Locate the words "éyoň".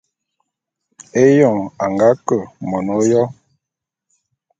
1.23-1.59